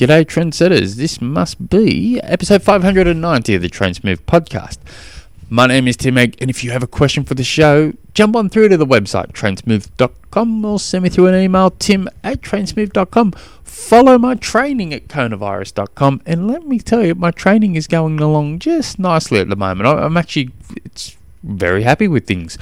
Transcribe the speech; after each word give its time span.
G'day, 0.00 0.24
trendsetters. 0.24 0.94
This 0.94 1.20
must 1.20 1.68
be 1.68 2.18
episode 2.22 2.62
590 2.62 3.54
of 3.54 3.60
the 3.60 3.68
Train 3.68 3.92
Smooth 3.92 4.24
podcast. 4.24 4.78
My 5.50 5.66
name 5.66 5.86
is 5.86 5.98
Tim 5.98 6.16
Egg, 6.16 6.38
and 6.40 6.48
if 6.48 6.64
you 6.64 6.70
have 6.70 6.82
a 6.82 6.86
question 6.86 7.22
for 7.22 7.34
the 7.34 7.44
show, 7.44 7.92
jump 8.14 8.34
on 8.34 8.48
through 8.48 8.70
to 8.70 8.78
the 8.78 8.86
website, 8.86 9.32
trainsmooth.com, 9.32 10.64
or 10.64 10.78
send 10.78 11.04
me 11.04 11.10
through 11.10 11.26
an 11.26 11.34
email, 11.34 11.72
tim 11.72 12.08
at 12.24 12.40
trainsmooth.com. 12.40 13.32
Follow 13.62 14.16
my 14.16 14.36
training 14.36 14.94
at 14.94 15.08
coronavirus.com, 15.08 16.22
and 16.24 16.48
let 16.48 16.66
me 16.66 16.78
tell 16.78 17.04
you, 17.04 17.14
my 17.14 17.30
training 17.30 17.76
is 17.76 17.86
going 17.86 18.18
along 18.20 18.60
just 18.60 18.98
nicely 18.98 19.40
at 19.40 19.50
the 19.50 19.56
moment. 19.56 19.86
I'm 19.86 20.16
actually 20.16 20.50
it's 20.82 21.14
very 21.42 21.82
happy 21.82 22.08
with 22.08 22.26
things. 22.26 22.56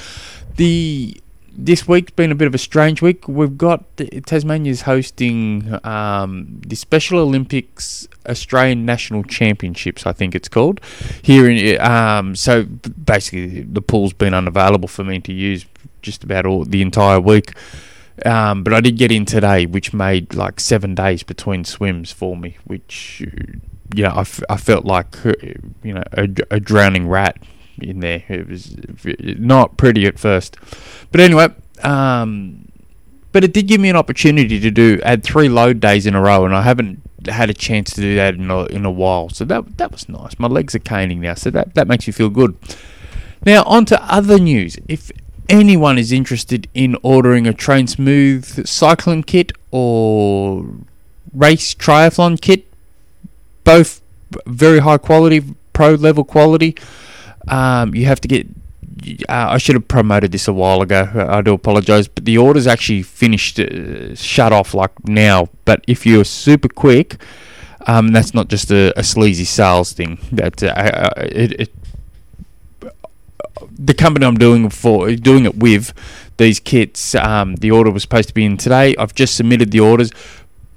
The 0.57 1.21
this 1.61 1.89
week's 1.89 2.13
been 2.13 2.31
a 2.31 2.37
bit 2.37 2.47
of 2.47 2.55
a 2.55 2.59
strange 2.59 3.03
week. 3.03 3.27
We've 3.27 3.59
got 3.59 3.85
Tasmania's 4.27 4.83
hosting 4.83 5.77
um, 5.85 6.61
the 6.65 6.77
Special 6.77 7.19
Olympics 7.19 8.07
Australian 8.29 8.87
National 8.87 9.25
Championships, 9.25 10.07
I 10.07 10.13
think 10.13 10.37
it's 10.37 10.49
called. 10.49 10.81
Here, 11.21 11.51
in, 11.51 11.81
um, 11.81 12.37
so 12.37 12.63
basically 12.65 13.63
the 13.63 13.83
pool's 13.83 14.13
been 14.13 14.35
unavailable 14.35 14.87
for 14.87 15.03
me 15.03 15.19
to 15.19 15.33
use 15.33 15.67
just 16.01 16.23
about 16.23 16.47
all 16.47 16.65
the 16.65 16.81
entire 16.81 17.21
week. 17.21 17.55
Um, 18.25 18.63
but 18.63 18.73
I 18.73 18.81
did 18.81 18.97
get 18.97 19.11
in 19.11 19.25
today, 19.25 19.67
which 19.67 19.93
made 19.93 20.35
like 20.35 20.61
seven 20.61 20.95
days 20.95 21.25
between 21.25 21.65
swims 21.65 22.13
for 22.13 22.37
me, 22.37 22.57
which 22.65 23.21
you 23.95 24.03
know 24.03 24.11
I, 24.11 24.21
f- 24.21 24.43
I 24.49 24.57
felt 24.57 24.85
like 24.85 25.17
you 25.83 25.95
know 25.95 26.03
a, 26.13 26.29
a 26.51 26.61
drowning 26.61 27.09
rat 27.09 27.37
in 27.83 28.01
there. 28.01 28.23
It 28.29 28.49
was 28.49 28.77
not 29.39 29.77
pretty 29.77 30.07
at 30.07 30.19
first, 30.19 30.57
but 31.11 31.21
anyway, 31.21 31.49
um, 31.83 32.69
but 33.33 33.45
it 33.45 33.53
did 33.53 33.67
give 33.67 33.81
me 33.81 33.89
an 33.89 33.97
opportunity 33.97 34.61
to 34.61 34.71
do 34.71 35.01
add 35.03 35.23
three 35.23 35.49
load 35.49 35.81
days 35.81 36.07
in 36.07 36.15
a 36.15 36.21
row, 36.21 36.45
and 36.45 36.55
I 36.55 36.63
haven't 36.63 37.03
had 37.27 37.51
a 37.51 37.55
chance 37.55 37.91
to 37.95 38.01
do 38.01 38.15
that 38.15 38.35
in 38.35 38.51
a, 38.51 38.65
in 38.67 38.85
a 38.85 38.91
while. 38.91 39.29
So 39.29 39.45
that 39.45 39.77
that 39.79 39.93
was 39.93 40.09
nice. 40.09 40.39
My 40.39 40.49
legs 40.49 40.75
are 40.75 40.81
caning 40.81 41.21
now, 41.21 41.35
so 41.35 41.51
that 41.51 41.75
that 41.75 41.89
makes 41.89 42.07
you 42.07 42.13
feel 42.13 42.31
good. 42.31 42.57
Now 43.45 43.63
on 43.65 43.85
to 43.87 44.03
other 44.03 44.39
news. 44.39 44.79
If 44.89 45.11
anyone 45.49 45.99
is 45.99 46.13
interested 46.13 46.69
in 46.75 46.97
ordering 47.03 47.47
a 47.47 47.55
Train 47.55 47.87
Smooth 47.87 48.67
cycling 48.67 49.23
kit 49.23 49.53
or 49.71 50.67
race 51.33 51.75
triathlon 51.75 52.41
kit, 52.41 52.67
both 53.65 54.01
very 54.47 54.81
high 54.81 54.99
quality, 54.99 55.43
pro 55.73 55.95
level 55.95 56.25
quality. 56.25 56.77
Um, 57.51 57.95
you 57.95 58.07
have 58.07 58.21
to 58.21 58.29
get. 58.29 58.47
Uh, 59.29 59.55
I 59.55 59.59
should 59.59 59.75
have 59.77 59.87
promoted 59.87 60.33
this 60.33 60.49
a 60.49 60.53
while 60.53 60.83
ago. 60.83 61.09
I 61.29 61.41
do 61.41 61.55
apologise, 61.55 62.09
but 62.09 62.25
the 62.25 62.37
order's 62.37 62.67
actually 62.67 63.03
finished, 63.03 63.59
uh, 63.61 64.15
shut 64.15 64.53
off 64.53 64.75
like 64.75 64.91
now. 65.09 65.49
But 65.65 65.85
if 65.87 66.05
you're 66.05 66.25
super 66.25 66.69
quick, 66.69 67.17
um, 67.87 68.09
that's 68.09 68.35
not 68.35 68.49
just 68.49 68.71
a, 68.71 68.93
a 68.99 69.05
sleazy 69.05 69.45
sales 69.45 69.93
thing. 69.93 70.19
That 70.33 70.63
uh, 70.63 71.11
it, 71.17 71.61
it, 71.61 71.73
the 73.79 73.95
company 73.95 74.27
I'm 74.27 74.37
doing 74.37 74.69
for 74.69 75.15
doing 75.15 75.45
it 75.45 75.57
with 75.57 75.95
these 76.37 76.61
kits. 76.61 77.15
Um, 77.15 77.57
the 77.57 77.71
order 77.71 77.91
was 77.91 78.03
supposed 78.03 78.29
to 78.29 78.35
be 78.35 78.45
in 78.45 78.57
today. 78.57 78.95
I've 78.99 79.15
just 79.15 79.37
submitted 79.37 79.71
the 79.71 79.81
orders. 79.81 80.11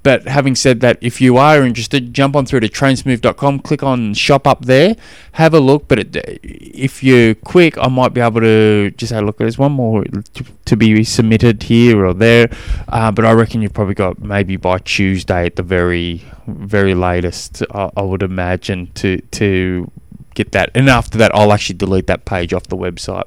But 0.04 0.28
having 0.28 0.56
said 0.56 0.80
that, 0.80 0.98
if 1.02 1.22
you 1.22 1.38
are 1.38 1.64
interested, 1.64 2.14
jump 2.14 2.36
on 2.36 2.46
through 2.46 2.62
to 2.62 2.70
trainsmooth.com, 2.70 3.60
click 3.60 3.84
on 3.84 4.16
shop 4.16 4.48
up 4.48 4.66
there, 4.66 4.96
have 5.34 5.54
a 5.54 5.60
look. 5.60 5.88
But 5.88 6.00
it, 6.00 6.40
if 6.44 7.04
you're 7.04 7.36
quick, 7.36 7.78
I 7.78 7.88
might 7.88 8.14
be 8.14 8.22
able 8.22 8.42
to 8.42 8.92
just 8.92 9.14
have 9.14 9.24
a 9.24 9.26
look. 9.26 9.36
At 9.36 9.46
there's 9.46 9.60
one 9.60 9.74
more 9.74 10.04
to, 10.04 10.46
to 10.66 10.76
be 10.76 11.04
submitted 11.04 11.64
here 11.64 12.04
or 12.04 12.14
there, 12.14 12.50
uh, 12.88 13.12
but 13.12 13.26
I 13.26 13.32
reckon 13.34 13.62
you've 13.62 13.74
probably 13.74 13.94
got 13.94 14.20
maybe 14.20 14.58
by 14.58 14.80
Tuesday 14.80 15.46
at 15.46 15.56
the 15.56 15.64
very, 15.64 16.24
very 16.48 16.96
latest. 16.96 17.62
I, 17.72 17.92
I 17.96 18.02
would 18.02 18.24
imagine 18.24 18.92
to 18.96 19.22
to 19.22 19.92
get 20.34 20.52
that. 20.54 20.72
And 20.74 20.90
after 20.90 21.18
that, 21.20 21.34
I'll 21.36 21.54
actually 21.54 21.78
delete 21.78 22.08
that 22.08 22.26
page 22.26 22.54
off 22.54 22.64
the 22.68 22.78
website. 22.78 23.26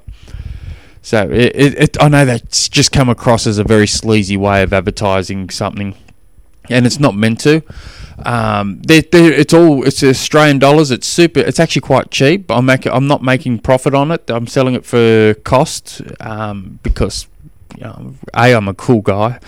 So 1.02 1.30
it, 1.30 1.52
it, 1.54 1.74
it, 1.78 1.96
I 2.00 2.08
know 2.08 2.24
that's 2.24 2.68
just 2.68 2.90
come 2.90 3.10
across 3.10 3.46
as 3.46 3.58
a 3.58 3.64
very 3.64 3.86
sleazy 3.86 4.38
way 4.38 4.62
of 4.62 4.72
advertising 4.72 5.50
something 5.50 5.94
and 6.70 6.86
it's 6.86 7.00
not 7.00 7.14
meant 7.14 7.40
to. 7.40 7.62
Um, 8.24 8.80
they're, 8.82 9.02
they're, 9.02 9.32
it's 9.32 9.52
all 9.52 9.84
it's 9.84 10.02
Australian 10.02 10.58
dollars. 10.58 10.90
It's 10.90 11.06
super. 11.06 11.40
It's 11.40 11.58
actually 11.60 11.82
quite 11.82 12.10
cheap. 12.10 12.50
I'm 12.50 12.66
making. 12.66 12.92
I'm 12.92 13.06
not 13.06 13.22
making 13.22 13.60
profit 13.60 13.94
on 13.94 14.10
it. 14.10 14.30
I'm 14.30 14.46
selling 14.46 14.74
it 14.74 14.84
for 14.84 15.34
cost 15.44 16.02
um, 16.20 16.78
because 16.82 17.26
you 17.76 17.84
know, 17.84 18.14
a 18.34 18.54
I'm 18.54 18.68
a 18.68 18.74
cool 18.74 19.00
guy, 19.00 19.40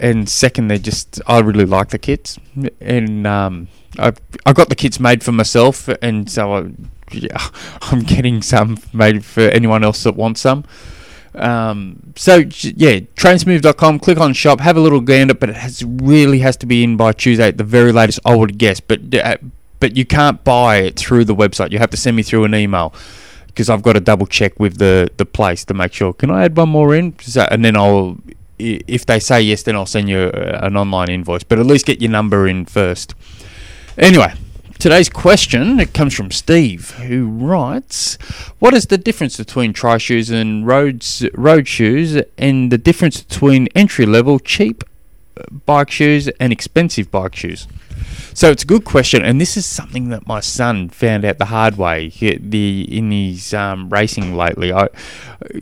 and 0.00 0.28
second 0.28 0.68
they 0.68 0.78
just 0.78 1.20
I 1.26 1.40
really 1.40 1.66
like 1.66 1.90
the 1.90 1.98
kits, 1.98 2.38
and 2.80 3.26
um, 3.26 3.68
I 3.98 4.12
I 4.44 4.52
got 4.52 4.68
the 4.68 4.76
kits 4.76 4.98
made 4.98 5.22
for 5.22 5.32
myself, 5.32 5.88
and 6.00 6.30
so 6.30 6.54
I, 6.54 6.70
yeah, 7.12 7.50
I'm 7.82 8.00
getting 8.00 8.42
some 8.42 8.78
made 8.92 9.24
for 9.24 9.42
anyone 9.42 9.84
else 9.84 10.02
that 10.04 10.16
wants 10.16 10.40
some. 10.40 10.64
Um, 11.36 12.14
so 12.16 12.36
yeah, 12.36 13.00
trainsmooth.com. 13.14 14.00
Click 14.00 14.18
on 14.18 14.32
shop, 14.32 14.60
have 14.60 14.76
a 14.76 14.80
little 14.80 15.00
gander, 15.00 15.34
but 15.34 15.50
it 15.50 15.56
has 15.56 15.84
really 15.84 16.38
has 16.40 16.56
to 16.58 16.66
be 16.66 16.82
in 16.82 16.96
by 16.96 17.12
Tuesday 17.12 17.48
at 17.48 17.58
the 17.58 17.64
very 17.64 17.92
latest. 17.92 18.20
I 18.24 18.34
would 18.34 18.58
guess, 18.58 18.80
but 18.80 19.14
uh, 19.14 19.36
but 19.80 19.96
you 19.96 20.04
can't 20.04 20.42
buy 20.44 20.78
it 20.78 20.96
through 20.96 21.24
the 21.24 21.34
website. 21.34 21.70
You 21.70 21.78
have 21.78 21.90
to 21.90 21.96
send 21.96 22.16
me 22.16 22.22
through 22.22 22.44
an 22.44 22.54
email 22.54 22.94
because 23.46 23.68
I've 23.68 23.82
got 23.82 23.92
to 23.94 24.00
double 24.00 24.26
check 24.26 24.58
with 24.58 24.78
the 24.78 25.10
the 25.16 25.26
place 25.26 25.64
to 25.66 25.74
make 25.74 25.92
sure. 25.92 26.12
Can 26.12 26.30
I 26.30 26.44
add 26.44 26.56
one 26.56 26.70
more 26.70 26.94
in? 26.94 27.18
So, 27.20 27.46
and 27.50 27.64
then 27.64 27.76
I'll 27.76 28.16
if 28.58 29.04
they 29.04 29.20
say 29.20 29.42
yes, 29.42 29.62
then 29.64 29.76
I'll 29.76 29.86
send 29.86 30.08
you 30.08 30.28
an 30.30 30.76
online 30.76 31.10
invoice. 31.10 31.44
But 31.44 31.58
at 31.58 31.66
least 31.66 31.86
get 31.86 32.00
your 32.00 32.10
number 32.10 32.46
in 32.48 32.64
first. 32.64 33.14
Anyway, 33.98 34.32
Today's 34.78 35.08
question 35.08 35.80
it 35.80 35.94
comes 35.94 36.12
from 36.14 36.30
Steve, 36.30 36.90
who 36.92 37.28
writes, 37.28 38.18
"What 38.58 38.74
is 38.74 38.86
the 38.86 38.98
difference 38.98 39.38
between 39.38 39.72
tri 39.72 39.96
shoes 39.96 40.28
and 40.30 40.66
roads 40.66 41.24
road 41.32 41.66
shoes, 41.66 42.20
and 42.36 42.70
the 42.70 42.76
difference 42.76 43.22
between 43.22 43.68
entry 43.74 44.04
level 44.04 44.38
cheap 44.38 44.84
bike 45.64 45.90
shoes 45.90 46.28
and 46.38 46.52
expensive 46.52 47.10
bike 47.10 47.34
shoes?" 47.34 47.66
So 48.34 48.50
it's 48.50 48.64
a 48.64 48.66
good 48.66 48.84
question, 48.84 49.24
and 49.24 49.40
this 49.40 49.56
is 49.56 49.64
something 49.64 50.10
that 50.10 50.26
my 50.26 50.40
son 50.40 50.90
found 50.90 51.24
out 51.24 51.38
the 51.38 51.46
hard 51.46 51.78
way. 51.78 52.10
The 52.20 52.82
in 52.82 53.10
his 53.10 53.54
um, 53.54 53.88
racing 53.88 54.36
lately, 54.36 54.74
I, 54.74 54.88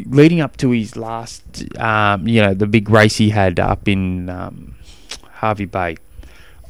leading 0.07 0.41
up 0.41 0.57
to 0.57 0.71
his 0.73 0.97
last, 0.97 1.43
um, 1.79 2.27
you 2.27 2.43
know, 2.43 2.53
the 2.53 2.67
big 2.67 2.91
race 2.91 3.17
he 3.17 3.31
had 3.31 3.61
up 3.61 3.87
in 3.87 4.29
um, 4.29 4.75
Hervey 5.35 5.67
Bay. 5.67 5.97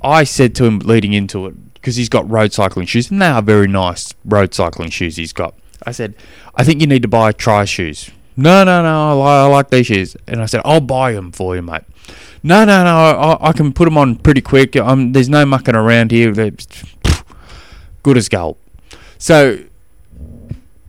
I 0.02 0.24
said 0.24 0.54
to 0.56 0.66
him 0.66 0.80
leading 0.80 1.14
into 1.14 1.46
it, 1.46 1.54
because 1.84 1.96
he's 1.96 2.08
got 2.08 2.28
road 2.30 2.50
cycling 2.50 2.86
shoes, 2.86 3.10
and 3.10 3.20
they 3.20 3.26
are 3.26 3.42
very 3.42 3.68
nice 3.68 4.14
road 4.24 4.54
cycling 4.54 4.88
shoes 4.88 5.16
he's 5.16 5.34
got. 5.34 5.54
I 5.84 5.92
said, 5.92 6.14
I 6.54 6.64
think 6.64 6.80
you 6.80 6.86
need 6.86 7.02
to 7.02 7.08
buy 7.08 7.32
tri 7.32 7.66
shoes. 7.66 8.10
No, 8.38 8.64
no, 8.64 8.82
no, 8.82 9.20
I, 9.20 9.42
I 9.42 9.46
like 9.48 9.68
these 9.68 9.88
shoes. 9.88 10.16
And 10.26 10.40
I 10.40 10.46
said, 10.46 10.62
I'll 10.64 10.80
buy 10.80 11.12
them 11.12 11.30
for 11.30 11.54
you, 11.54 11.60
mate. 11.60 11.82
No, 12.42 12.64
no, 12.64 12.84
no, 12.84 12.96
I, 12.96 13.48
I 13.48 13.52
can 13.52 13.74
put 13.74 13.84
them 13.84 13.98
on 13.98 14.16
pretty 14.16 14.40
quick. 14.40 14.76
Um, 14.76 15.12
there's 15.12 15.28
no 15.28 15.44
mucking 15.44 15.74
around 15.74 16.10
here. 16.10 16.32
They're 16.32 16.52
good 18.02 18.16
as 18.16 18.30
gold. 18.30 18.56
So 19.18 19.58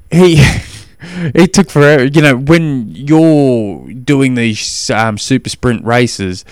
he 0.10 0.38
it 1.02 1.54
took 1.54 1.70
forever. 1.70 2.06
You 2.06 2.22
know, 2.22 2.38
when 2.38 2.88
you're 2.96 3.92
doing 3.92 4.36
these 4.36 4.90
um, 4.92 5.18
super 5.18 5.50
sprint 5.50 5.84
races, 5.84 6.46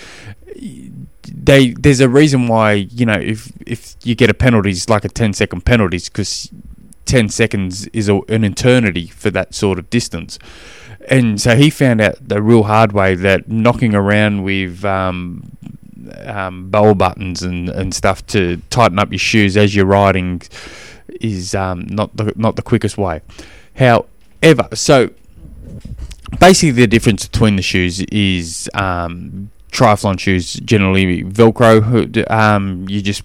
they 1.26 1.70
there's 1.70 2.00
a 2.00 2.08
reason 2.08 2.48
why 2.48 2.72
you 2.72 3.06
know 3.06 3.18
if 3.18 3.52
if 3.66 3.96
you 4.04 4.14
get 4.14 4.30
a 4.30 4.34
penalty, 4.34 4.70
it's 4.70 4.88
like 4.88 5.04
a 5.04 5.08
10 5.08 5.32
second 5.32 5.64
penalty 5.64 5.98
because 5.98 6.50
10 7.06 7.28
seconds 7.28 7.86
is 7.88 8.08
a, 8.08 8.20
an 8.28 8.44
eternity 8.44 9.06
for 9.06 9.30
that 9.30 9.54
sort 9.54 9.78
of 9.78 9.90
distance. 9.90 10.38
And 11.08 11.40
so 11.40 11.54
he 11.54 11.68
found 11.68 12.00
out 12.00 12.16
the 12.20 12.40
real 12.40 12.62
hard 12.62 12.92
way 12.92 13.14
that 13.14 13.48
knocking 13.48 13.94
around 13.94 14.42
with 14.42 14.84
um, 14.84 15.52
um, 16.24 16.70
Boa 16.70 16.94
buttons 16.94 17.42
and, 17.42 17.68
and 17.68 17.94
stuff 17.94 18.26
to 18.28 18.60
tighten 18.70 18.98
up 18.98 19.10
your 19.10 19.18
shoes 19.18 19.56
as 19.56 19.74
you're 19.74 19.86
riding 19.86 20.42
is 21.20 21.54
um, 21.54 21.86
not 21.90 22.16
the 22.16 22.32
not 22.36 22.56
the 22.56 22.62
quickest 22.62 22.96
way. 22.96 23.20
However, 23.76 24.68
so 24.74 25.10
basically 26.40 26.70
the 26.72 26.86
difference 26.86 27.28
between 27.28 27.56
the 27.56 27.62
shoes 27.62 28.00
is 28.00 28.70
um, 28.74 29.50
triathlon 29.74 30.18
shoes 30.18 30.54
generally 30.54 31.24
Velcro. 31.24 32.30
Um, 32.30 32.86
you 32.88 33.02
just 33.02 33.22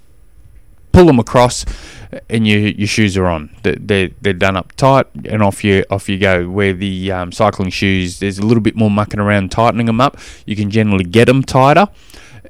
pull 0.92 1.06
them 1.06 1.20
across, 1.20 1.66
and 2.30 2.48
your 2.48 2.60
your 2.60 2.88
shoes 2.88 3.16
are 3.16 3.28
on. 3.28 3.56
They're 3.64 4.10
they're 4.22 4.34
done 4.34 4.58
up 4.58 4.74
tight, 4.74 5.06
and 5.26 5.42
off 5.44 5.64
you 5.64 5.86
off 5.90 6.10
you 6.10 6.18
go. 6.18 6.50
Where 6.50 6.74
the 6.74 7.12
um, 7.12 7.32
cycling 7.32 7.70
shoes, 7.70 8.20
there's 8.20 8.40
a 8.40 8.46
little 8.46 8.64
bit 8.64 8.76
more 8.76 8.92
mucking 8.92 9.20
around 9.20 9.52
tightening 9.52 9.86
them 9.86 10.02
up. 10.02 10.18
You 10.46 10.56
can 10.56 10.70
generally 10.70 11.06
get 11.06 11.26
them 11.26 11.44
tighter, 11.44 11.88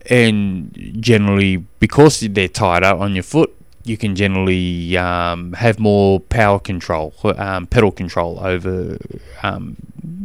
and 0.09 0.71
generally 0.99 1.57
because 1.79 2.21
they're 2.21 2.47
tighter 2.47 2.87
on 2.87 3.13
your 3.13 3.23
foot, 3.23 3.53
you 3.83 3.97
can 3.97 4.15
generally 4.15 4.97
um, 4.97 5.53
have 5.53 5.79
more 5.79 6.19
power 6.19 6.59
control, 6.59 7.13
um, 7.23 7.67
pedal 7.67 7.91
control 7.91 8.39
over, 8.39 8.97
um, 9.43 9.75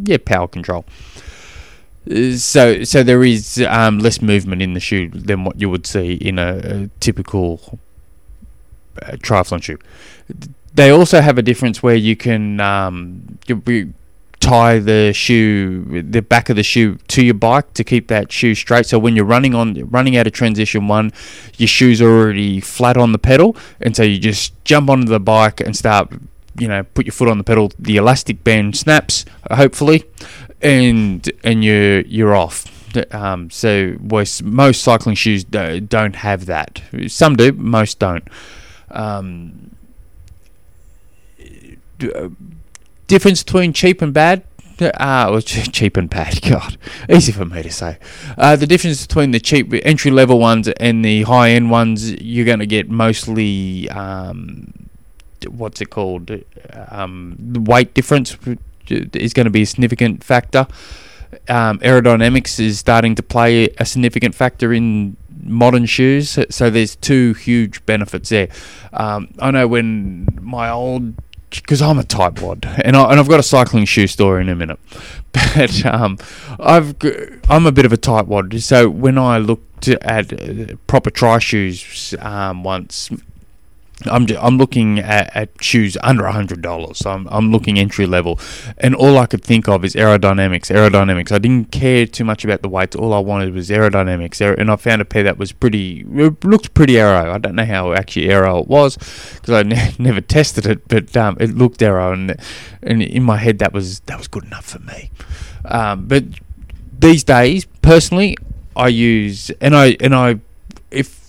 yeah, 0.04 0.18
power 0.24 0.46
control. 0.46 0.84
So, 2.06 2.84
so 2.84 3.02
there 3.02 3.24
is 3.24 3.64
um, 3.66 3.98
less 3.98 4.20
movement 4.20 4.60
in 4.60 4.74
the 4.74 4.80
shoe 4.80 5.08
than 5.08 5.44
what 5.44 5.58
you 5.60 5.70
would 5.70 5.86
see 5.86 6.14
in 6.14 6.38
a, 6.38 6.60
a 6.64 6.90
typical 7.00 7.78
uh, 9.00 9.12
triathlon 9.12 9.62
shoe. 9.62 9.78
They 10.74 10.90
also 10.90 11.20
have 11.20 11.38
a 11.38 11.42
difference 11.42 11.82
where 11.82 11.94
you 11.94 12.16
can 12.16 12.60
um, 12.60 13.38
you 13.46 13.94
tie 14.44 14.78
the 14.78 15.12
shoe, 15.14 16.02
the 16.02 16.20
back 16.20 16.50
of 16.50 16.56
the 16.56 16.62
shoe, 16.62 16.98
to 17.08 17.24
your 17.24 17.34
bike 17.34 17.72
to 17.74 17.82
keep 17.82 18.08
that 18.08 18.30
shoe 18.30 18.54
straight. 18.54 18.84
So 18.84 18.98
when 18.98 19.16
you're 19.16 19.24
running 19.24 19.54
on, 19.54 19.74
running 19.88 20.16
out 20.16 20.26
of 20.26 20.34
transition 20.34 20.86
one, 20.86 21.12
your 21.56 21.68
shoe's 21.68 22.02
already 22.02 22.60
flat 22.60 22.96
on 22.96 23.12
the 23.12 23.18
pedal, 23.18 23.56
and 23.80 23.96
so 23.96 24.02
you 24.02 24.18
just 24.18 24.52
jump 24.64 24.90
onto 24.90 25.06
the 25.06 25.20
bike 25.20 25.60
and 25.60 25.74
start. 25.74 26.12
You 26.56 26.68
know, 26.68 26.84
put 26.84 27.04
your 27.04 27.12
foot 27.12 27.28
on 27.28 27.38
the 27.38 27.44
pedal. 27.44 27.72
The 27.80 27.96
elastic 27.96 28.44
band 28.44 28.76
snaps, 28.76 29.24
hopefully, 29.50 30.04
and 30.64 31.31
and 31.44 31.62
you're 31.62 32.00
you're 32.00 32.34
off. 32.34 32.70
Um, 33.12 33.50
so 33.50 33.96
most 34.00 34.82
cycling 34.82 35.16
shoes 35.16 35.43
do, 35.44 35.81
don't 35.81 36.16
have 36.16 36.46
that. 36.46 36.81
Some 37.08 37.34
do, 37.34 37.52
most 37.52 37.99
don't. 37.99 38.26
Um, 38.90 39.75
uh, 42.02 42.28
difference 43.08 43.43
between 43.43 43.72
cheap 43.72 44.00
and 44.00 44.14
bad. 44.14 44.44
Ah, 44.81 45.28
well, 45.31 45.40
cheap 45.40 45.96
and 45.96 46.08
bad. 46.08 46.40
God, 46.49 46.76
easy 47.10 47.32
for 47.32 47.44
me 47.44 47.64
to 47.64 47.70
say. 47.72 47.99
Uh, 48.38 48.55
the 48.55 48.67
difference 48.67 49.05
between 49.05 49.32
the 49.32 49.40
cheap 49.40 49.72
entry 49.82 50.12
level 50.12 50.38
ones 50.38 50.69
and 50.69 51.05
the 51.05 51.25
high 51.25 51.50
end 51.50 51.72
ones, 51.72 52.12
you're 52.12 52.46
going 52.46 52.60
to 52.60 52.67
get 52.67 52.88
mostly 52.88 53.90
um, 53.90 54.72
what's 55.49 55.81
it 55.81 55.90
called? 55.90 56.31
Um, 56.90 57.37
the 57.38 57.60
weight 57.60 57.94
difference 57.94 58.37
is 58.90 59.32
going 59.32 59.44
to 59.44 59.50
be 59.50 59.62
a 59.62 59.66
significant 59.66 60.25
factor. 60.25 60.66
Um, 61.48 61.78
aerodynamics 61.81 62.60
is 62.60 62.78
starting 62.78 63.14
to 63.16 63.22
play 63.22 63.69
a 63.78 63.84
significant 63.84 64.34
factor 64.34 64.72
in 64.72 65.16
modern 65.42 65.86
shoes. 65.86 66.38
So 66.50 66.70
there's 66.70 66.96
two 66.96 67.34
huge 67.34 67.84
benefits 67.86 68.28
there. 68.28 68.48
Um, 68.92 69.28
I 69.40 69.50
know 69.50 69.66
when 69.66 70.26
my 70.40 70.70
old 70.70 71.14
because 71.50 71.81
I'm 71.81 71.98
a 71.98 72.02
tightwad, 72.02 72.64
and 72.84 72.96
I 72.96 73.10
and 73.10 73.20
I've 73.20 73.28
got 73.28 73.40
a 73.40 73.44
cycling 73.44 73.84
shoe 73.84 74.06
store 74.06 74.40
in 74.40 74.48
a 74.48 74.54
minute. 74.54 74.78
But 75.56 75.84
um, 75.84 76.19
I've 76.60 76.94
I'm 77.50 77.66
a 77.66 77.72
bit 77.72 77.84
of 77.84 77.92
a 77.92 77.96
tightwad, 77.96 78.62
so 78.62 78.88
when 78.88 79.19
I 79.19 79.38
looked 79.38 79.88
at 79.88 80.32
uh, 80.32 80.76
proper 80.86 81.10
tri 81.10 81.40
shoes 81.40 82.14
um, 82.20 82.62
once, 82.62 83.10
I'm 84.06 84.26
I'm 84.38 84.58
looking 84.58 84.98
at, 84.98 85.34
at 85.34 85.50
shoes 85.62 85.96
under 86.02 86.24
a 86.24 86.32
hundred 86.32 86.62
dollars. 86.62 86.98
So 86.98 87.10
I'm 87.10 87.26
I'm 87.30 87.50
looking 87.50 87.78
entry 87.78 88.06
level, 88.06 88.38
and 88.78 88.94
all 88.94 89.18
I 89.18 89.26
could 89.26 89.42
think 89.42 89.68
of 89.68 89.84
is 89.84 89.94
aerodynamics. 89.94 90.70
Aerodynamics. 90.74 91.32
I 91.32 91.38
didn't 91.38 91.70
care 91.72 92.06
too 92.06 92.24
much 92.24 92.44
about 92.44 92.62
the 92.62 92.68
weights. 92.68 92.96
All 92.96 93.12
I 93.12 93.18
wanted 93.18 93.54
was 93.54 93.70
aerodynamics. 93.70 94.40
And 94.58 94.70
I 94.70 94.76
found 94.76 95.02
a 95.02 95.04
pair 95.04 95.22
that 95.22 95.38
was 95.38 95.52
pretty 95.52 96.04
looked 96.04 96.74
pretty 96.74 96.98
aero. 96.98 97.32
I 97.32 97.38
don't 97.38 97.54
know 97.54 97.64
how 97.64 97.92
actually 97.92 98.30
aero 98.30 98.60
it 98.60 98.68
was 98.68 98.96
because 99.34 99.50
I 99.50 99.62
ne- 99.62 99.94
never 99.98 100.20
tested 100.20 100.66
it, 100.66 100.86
but 100.88 101.16
um, 101.16 101.36
it 101.40 101.50
looked 101.54 101.82
aero, 101.82 102.12
and 102.12 102.36
and 102.82 103.02
in 103.02 103.22
my 103.22 103.36
head 103.36 103.58
that 103.58 103.72
was 103.72 104.00
that 104.00 104.18
was 104.18 104.28
good 104.28 104.44
enough 104.44 104.66
for 104.66 104.80
me. 104.80 105.10
Um, 105.64 106.06
but 106.06 106.24
these 106.98 107.24
days, 107.24 107.64
personally, 107.82 108.36
I 108.76 108.88
use 108.88 109.50
and 109.60 109.76
I 109.76 109.96
and 110.00 110.14
I 110.14 110.40
if 110.90 111.23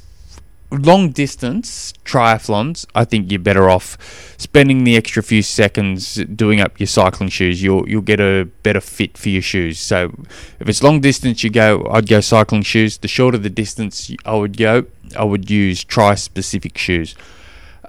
long 0.75 1.11
distance 1.11 1.93
triathlons, 2.03 2.85
I 2.93 3.05
think 3.05 3.31
you're 3.31 3.39
better 3.39 3.69
off 3.69 3.97
spending 4.37 4.83
the 4.83 4.95
extra 4.95 5.23
few 5.23 5.41
seconds 5.41 6.15
doing 6.15 6.61
up 6.61 6.79
your 6.79 6.87
cycling 6.87 7.29
shoes. 7.29 7.61
You'll 7.61 7.87
you'll 7.87 8.01
get 8.01 8.19
a 8.19 8.47
better 8.63 8.81
fit 8.81 9.17
for 9.17 9.29
your 9.29 9.41
shoes. 9.41 9.79
So 9.79 10.13
if 10.59 10.69
it's 10.69 10.83
long 10.83 11.01
distance, 11.01 11.43
you 11.43 11.49
go. 11.49 11.87
I'd 11.91 12.07
go 12.07 12.21
cycling 12.21 12.63
shoes. 12.63 12.97
The 12.97 13.07
shorter 13.07 13.37
the 13.37 13.49
distance 13.49 14.11
I 14.25 14.35
would 14.35 14.57
go, 14.57 14.85
I 15.17 15.23
would 15.23 15.49
use 15.49 15.83
tri 15.83 16.15
specific 16.15 16.77
shoes. 16.77 17.15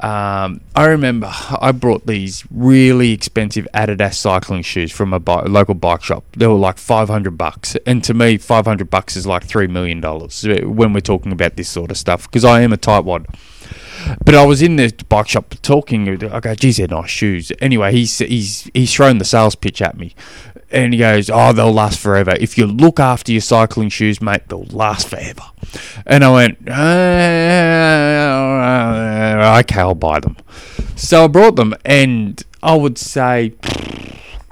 Um, 0.01 0.61
I 0.75 0.87
remember 0.87 1.31
I 1.33 1.73
brought 1.73 2.07
these 2.07 2.45
really 2.51 3.13
expensive 3.13 3.67
Adidas 3.73 4.15
cycling 4.15 4.63
shoes 4.63 4.93
from 4.93 5.15
a 5.15 5.21
bi- 5.21 5.45
local 5.45 5.75
bike 5.75 6.03
shop. 6.03 6.25
They 6.37 6.47
were 6.47 6.55
like 6.55 6.77
500 6.79 7.39
bucks, 7.39 7.77
and 7.87 8.05
to 8.05 8.13
me, 8.13 8.37
500 8.37 8.91
bucks 8.91 9.17
is 9.17 9.27
like 9.27 9.45
three 9.45 9.67
million 9.67 10.01
dollars 10.01 10.45
when 10.63 10.93
we're 10.93 11.01
talking 11.01 11.33
about 11.33 11.57
this 11.57 11.69
sort 11.69 11.91
of 11.91 11.97
stuff. 11.97 12.25
Because 12.25 12.45
I 12.45 12.61
am 12.61 12.73
a 12.73 12.77
tightwad. 12.77 13.27
But 14.25 14.35
I 14.35 14.45
was 14.45 14.63
in 14.63 14.77
the 14.77 14.93
bike 15.09 15.29
shop 15.29 15.55
talking. 15.63 16.09
I 16.25 16.41
go, 16.41 16.55
geez, 16.55 16.77
they're 16.77 16.87
nice 16.87 17.11
shoes. 17.11 17.51
Anyway, 17.61 17.93
he's 17.93 18.19
he's 18.19 18.71
he's 18.75 18.93
thrown 18.93 19.19
the 19.19 19.25
sales 19.25 19.55
pitch 19.55 19.81
at 19.81 19.97
me, 19.97 20.15
and 20.71 20.93
he 20.93 20.99
goes, 20.99 21.31
"Oh, 21.31 21.53
they'll 21.53 21.73
last 21.73 21.99
forever. 21.99 22.37
If 22.39 22.59
you 22.59 22.67
look 22.67 23.01
after 23.01 23.33
your 23.33 23.41
cycling 23.41 23.89
shoes, 23.89 24.21
mate, 24.21 24.49
they'll 24.49 24.65
last 24.65 25.09
forever." 25.09 25.43
And 26.05 26.25
I 26.25 26.31
went, 26.33 26.59
uh, 26.69 26.73
"Okay, 29.61 29.81
I'll 29.81 29.95
buy 29.95 30.21
them." 30.21 30.37
So 30.97 31.25
I 31.25 31.29
brought 31.29 31.57
them, 31.57 31.75
and 31.85 32.43
I 32.63 32.75
would 32.75 32.99
say 32.99 33.53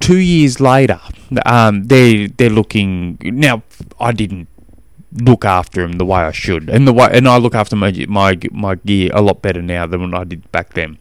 two 0.00 0.18
years 0.18 0.60
later, 0.60 1.00
um, 1.46 1.84
they 1.84 2.26
they're 2.26 2.50
looking 2.50 3.18
now. 3.22 3.62
I 3.98 4.12
didn't 4.12 4.48
look 5.12 5.44
after 5.44 5.82
them 5.82 5.92
the 5.92 6.04
way 6.04 6.20
I 6.20 6.32
should, 6.32 6.68
and 6.68 6.86
the 6.86 6.92
way 6.92 7.08
and 7.12 7.28
I 7.28 7.38
look 7.38 7.54
after 7.54 7.76
my 7.76 7.92
my 8.08 8.38
my 8.52 8.74
gear 8.76 9.10
a 9.14 9.22
lot 9.22 9.42
better 9.42 9.62
now 9.62 9.86
than 9.86 10.00
when 10.02 10.14
I 10.14 10.24
did 10.24 10.50
back 10.52 10.74
then. 10.74 10.98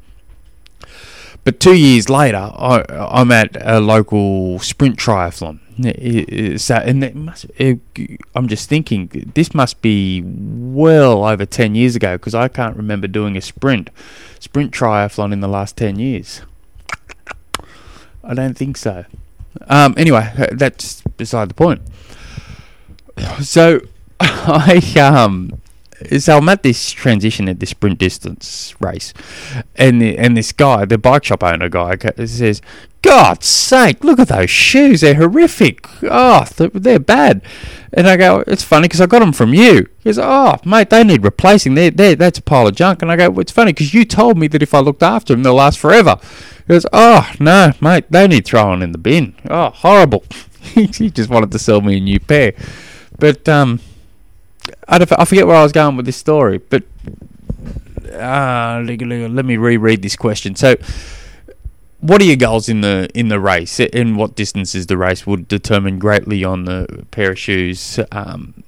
But 1.44 1.60
two 1.60 1.75
years 1.75 2.10
later, 2.10 2.38
I, 2.38 2.86
I'm 2.90 3.31
at 3.31 3.57
a 3.60 3.80
local 3.80 4.60
sprint 4.60 4.98
triathlon. 4.98 5.60
So, 6.60 6.75
and 6.75 7.04
it 7.04 7.16
must, 7.16 7.45
it, 7.57 7.80
I'm 8.36 8.48
just 8.48 8.69
thinking 8.69 9.31
this 9.34 9.54
must 9.54 9.81
be 9.81 10.22
well 10.24 11.25
over 11.25 11.45
ten 11.45 11.74
years 11.75 11.95
ago 11.95 12.16
because 12.16 12.36
I 12.36 12.48
can't 12.48 12.78
remember 12.78 13.07
doing 13.07 13.36
a 13.36 13.42
sprint 13.42 13.90
sprint 14.40 14.72
triathlon 14.72 15.34
in 15.34 15.40
the 15.40 15.48
last 15.48 15.75
ten 15.75 15.98
years. 15.98 16.42
I 18.24 18.34
don't 18.34 18.57
think 18.57 18.78
so. 18.78 19.06
Um, 19.68 19.96
anyway, 19.98 20.31
that's 20.51 21.01
beside 21.18 21.50
the 21.50 21.56
point. 21.56 21.81
So 23.42 23.81
I 24.19 24.80
um 25.00 25.60
so 26.19 26.38
I'm 26.38 26.50
at 26.50 26.63
this 26.63 26.91
transition 26.91 27.50
at 27.50 27.59
this 27.59 27.71
sprint 27.71 28.00
distance 28.00 28.75
race, 28.79 29.13
and 29.75 30.01
the, 30.01 30.17
and 30.17 30.35
this 30.35 30.51
guy, 30.51 30.85
the 30.85 30.97
bike 30.97 31.23
shop 31.23 31.44
owner 31.44 31.69
guy, 31.69 31.95
says, 32.25 32.61
"God's 33.01 33.45
sake, 33.45 34.03
look 34.03 34.19
at 34.19 34.29
those 34.29 34.50
shoes! 34.50 35.01
They're 35.01 35.15
horrific. 35.15 35.88
Oh, 36.03 36.45
th- 36.45 36.71
they're 36.73 37.00
bad." 37.00 37.41
And 37.91 38.07
I 38.07 38.17
go, 38.17 38.44
"It's 38.47 38.63
funny 38.63 38.85
because 38.85 39.01
I 39.01 39.05
got 39.05 39.19
them 39.19 39.33
from 39.33 39.53
you." 39.53 39.88
He 40.00 40.09
goes, 40.09 40.19
"Oh, 40.19 40.57
mate, 40.65 40.89
they 40.89 41.03
need 41.03 41.23
replacing. 41.23 41.75
They're, 41.75 41.91
they're, 41.91 42.15
that's 42.15 42.39
a 42.39 42.44
pile 42.44 42.67
of 42.67 42.75
junk." 42.75 43.01
And 43.01 43.11
I 43.11 43.15
go, 43.15 43.29
well, 43.29 43.41
"It's 43.41 43.51
funny 43.51 43.73
because 43.73 43.94
you 43.94 44.05
told 44.05 44.38
me 44.38 44.48
that 44.48 44.63
if 44.63 44.74
I 44.74 44.79
looked 44.79 45.03
after 45.03 45.33
them, 45.33 45.43
they'll 45.43 45.55
last 45.55 45.79
forever." 45.79 46.17
He 46.67 46.74
goes, 46.74 46.86
"Oh 46.93 47.29
no, 47.39 47.74
mate, 47.81 48.05
they 48.10 48.27
need 48.27 48.45
throwing 48.45 48.81
in 48.81 48.91
the 48.91 48.98
bin. 48.98 49.36
Oh, 49.50 49.69
horrible." 49.69 50.24
he 50.62 50.88
just 50.88 51.29
wanted 51.29 51.51
to 51.51 51.60
sell 51.60 51.81
me 51.81 51.98
a 51.98 52.01
new 52.01 52.19
pair, 52.19 52.53
but 53.19 53.48
um. 53.48 53.79
I, 54.88 55.05
I 55.17 55.25
forget 55.25 55.48
where 55.48 55.55
I 55.55 55.63
was 55.63 55.72
going 55.72 55.98
with 55.98 56.05
this 56.05 56.17
story, 56.17 56.58
but 56.58 56.84
uh, 58.13 58.84
let 58.86 59.46
me 59.46 59.58
reread 59.58 60.01
this 60.01 60.15
question. 60.15 60.55
So, 60.55 60.75
what 62.00 62.22
are 62.22 62.25
your 62.25 62.36
goals 62.36 62.70
in 62.70 62.82
the 62.82 63.10
in 63.13 63.29
the 63.29 63.39
race? 63.39 63.79
In 63.79 64.15
what 64.15 64.36
distance 64.36 64.75
is 64.75 64.88
the 64.88 64.98
race 64.98 65.25
would 65.25 65.48
determine 65.48 66.00
greatly 66.00 66.43
on 66.43 66.65
the 66.65 67.05
pair 67.12 67.32
of 67.32 67.39
shoes, 67.39 68.00
um, 68.12 68.63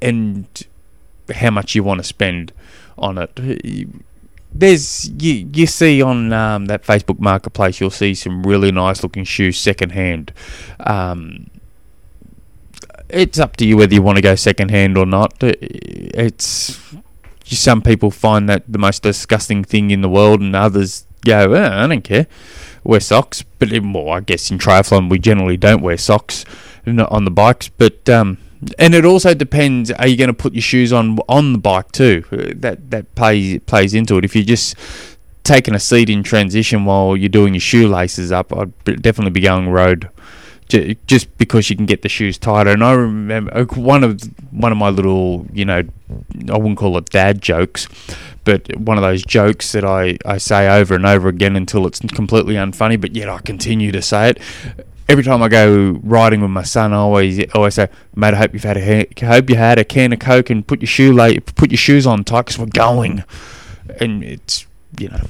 and 0.00 0.46
how 1.34 1.50
much 1.50 1.74
you 1.74 1.82
want 1.82 2.00
to 2.00 2.04
spend 2.04 2.52
on 2.98 3.18
it. 3.18 3.86
There's 4.52 5.08
you 5.10 5.48
you 5.52 5.66
see 5.66 6.02
on 6.02 6.32
um, 6.32 6.66
that 6.66 6.82
Facebook 6.82 7.20
marketplace, 7.20 7.80
you'll 7.80 7.90
see 7.90 8.14
some 8.14 8.42
really 8.42 8.72
nice 8.72 9.02
looking 9.02 9.24
shoes 9.24 9.58
second 9.58 9.90
hand. 9.90 10.32
Um, 10.80 11.49
it's 13.12 13.38
up 13.38 13.56
to 13.56 13.66
you 13.66 13.76
whether 13.76 13.94
you 13.94 14.02
want 14.02 14.16
to 14.16 14.22
go 14.22 14.34
second 14.34 14.70
hand 14.70 14.96
or 14.96 15.06
not. 15.06 15.34
It's 15.40 16.80
some 17.44 17.82
people 17.82 18.10
find 18.10 18.48
that 18.48 18.64
the 18.68 18.78
most 18.78 19.02
disgusting 19.02 19.64
thing 19.64 19.90
in 19.90 20.02
the 20.02 20.08
world, 20.08 20.40
and 20.40 20.54
others 20.54 21.04
go, 21.24 21.52
eh, 21.52 21.84
I 21.84 21.86
don't 21.86 22.02
care. 22.02 22.26
Wear 22.84 23.00
socks, 23.00 23.42
but 23.58 23.70
well, 23.70 24.10
I 24.10 24.20
guess 24.20 24.50
in 24.50 24.58
triathlon 24.58 25.10
we 25.10 25.18
generally 25.18 25.56
don't 25.56 25.82
wear 25.82 25.98
socks 25.98 26.44
on 26.86 27.24
the 27.24 27.30
bikes. 27.30 27.68
But 27.68 28.08
um, 28.08 28.38
and 28.78 28.94
it 28.94 29.04
also 29.04 29.34
depends. 29.34 29.90
Are 29.90 30.06
you 30.06 30.16
going 30.16 30.28
to 30.28 30.34
put 30.34 30.54
your 30.54 30.62
shoes 30.62 30.92
on 30.92 31.18
on 31.28 31.52
the 31.52 31.58
bike 31.58 31.92
too? 31.92 32.24
That 32.56 32.90
that 32.90 33.14
plays 33.14 33.60
plays 33.66 33.94
into 33.94 34.16
it. 34.16 34.24
If 34.24 34.34
you're 34.34 34.44
just 34.44 34.76
taking 35.42 35.74
a 35.74 35.80
seat 35.80 36.08
in 36.08 36.22
transition 36.22 36.84
while 36.84 37.16
you're 37.16 37.28
doing 37.28 37.54
your 37.54 37.60
shoelaces 37.60 38.32
up, 38.32 38.56
I'd 38.56 38.72
definitely 38.84 39.32
be 39.32 39.40
going 39.40 39.68
road 39.68 40.08
just 41.06 41.36
because 41.38 41.70
you 41.70 41.76
can 41.76 41.86
get 41.86 42.02
the 42.02 42.08
shoes 42.08 42.38
tighter. 42.38 42.70
And 42.70 42.82
I 42.84 42.92
remember 42.92 43.56
uh, 43.56 43.64
one 43.74 44.04
of 44.04 44.22
one 44.50 44.72
of 44.72 44.78
my 44.78 44.88
little, 44.88 45.46
you 45.52 45.64
know, 45.64 45.82
I 46.48 46.56
wouldn't 46.56 46.78
call 46.78 46.96
it 46.98 47.10
dad 47.10 47.40
jokes, 47.42 47.88
but 48.44 48.74
one 48.76 48.96
of 48.96 49.02
those 49.02 49.22
jokes 49.22 49.72
that 49.72 49.84
I, 49.84 50.16
I 50.24 50.38
say 50.38 50.68
over 50.68 50.94
and 50.94 51.06
over 51.06 51.28
again 51.28 51.56
until 51.56 51.86
it's 51.86 52.00
completely 52.00 52.54
unfunny, 52.54 53.00
but 53.00 53.14
yet 53.14 53.28
I 53.28 53.38
continue 53.38 53.92
to 53.92 54.02
say 54.02 54.30
it. 54.30 54.38
every 55.08 55.24
time 55.24 55.42
I 55.42 55.48
go 55.48 55.98
riding 56.02 56.40
with 56.40 56.50
my 56.50 56.62
son, 56.62 56.92
I 56.92 56.96
always 56.96 57.44
always 57.52 57.74
say, 57.74 57.88
"Mate, 58.14 58.34
I 58.34 58.36
hope 58.36 58.52
you've 58.54 58.64
had 58.64 58.76
a 58.76 59.06
hope 59.26 59.50
you 59.50 59.56
had 59.56 59.78
a 59.78 59.84
can 59.84 60.12
of 60.12 60.20
coke 60.20 60.50
and 60.50 60.66
put 60.66 60.80
your 60.80 60.88
shoe 60.88 61.40
put 61.56 61.70
your 61.70 61.78
shoes 61.78 62.06
on 62.06 62.24
tight 62.24 62.46
because 62.46 62.58
we're 62.58 62.66
going." 62.66 63.24
And 63.98 64.22
it's 64.22 64.66
you 64.98 65.08
know, 65.08 65.20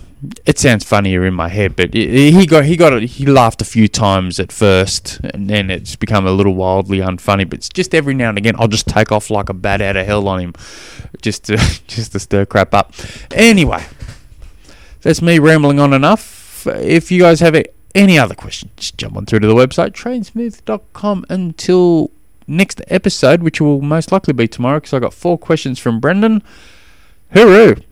it 0.44 0.58
sounds 0.58 0.84
funnier 0.84 1.24
in 1.24 1.34
my 1.34 1.48
head, 1.48 1.76
but 1.76 1.94
he 1.94 2.46
got 2.46 2.64
he 2.64 2.76
got 2.76 3.02
he 3.02 3.26
laughed 3.26 3.62
a 3.62 3.64
few 3.64 3.88
times 3.88 4.38
at 4.38 4.52
first, 4.52 5.20
and 5.20 5.48
then 5.48 5.70
it's 5.70 5.96
become 5.96 6.26
a 6.26 6.32
little 6.32 6.54
wildly 6.54 6.98
unfunny. 6.98 7.48
But 7.48 7.58
it's 7.58 7.68
just 7.68 7.94
every 7.94 8.14
now 8.14 8.28
and 8.28 8.38
again, 8.38 8.54
I'll 8.58 8.68
just 8.68 8.86
take 8.86 9.12
off 9.12 9.30
like 9.30 9.48
a 9.48 9.54
bat 9.54 9.80
out 9.80 9.96
of 9.96 10.06
hell 10.06 10.28
on 10.28 10.40
him, 10.40 10.54
just 11.22 11.44
to 11.44 11.56
just 11.86 12.12
to 12.12 12.20
stir 12.20 12.46
crap 12.46 12.74
up. 12.74 12.92
Anyway, 13.32 13.84
that's 15.02 15.22
me 15.22 15.38
rambling 15.38 15.80
on 15.80 15.92
enough. 15.92 16.66
If 16.66 17.10
you 17.10 17.20
guys 17.20 17.40
have 17.40 17.56
any 17.94 18.18
other 18.18 18.34
questions, 18.34 18.72
just 18.76 18.98
jump 18.98 19.16
on 19.16 19.26
through 19.26 19.40
to 19.40 19.46
the 19.46 19.54
website 19.54 19.92
trainsmooth.com 19.92 21.26
until 21.28 22.10
next 22.46 22.82
episode, 22.88 23.42
which 23.42 23.60
will 23.60 23.80
most 23.80 24.12
likely 24.12 24.34
be 24.34 24.48
tomorrow 24.48 24.78
because 24.78 24.92
I 24.92 24.98
got 24.98 25.14
four 25.14 25.38
questions 25.38 25.78
from 25.78 26.00
Brendan. 26.00 26.42
Hooroo! 27.34 27.82